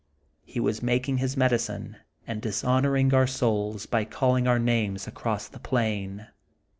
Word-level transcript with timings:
He 0.43 0.59
was 0.59 0.81
making 0.81 1.19
his 1.19 1.37
medicine, 1.37 1.95
and 2.25 2.41
dishonor 2.41 2.95
ing 2.97 3.13
our 3.13 3.27
souls, 3.27 3.85
by 3.85 4.03
calling 4.03 4.47
our 4.47 4.57
names 4.57 5.05
across 5.05 5.47
the 5.47 5.59
plain. 5.59 6.25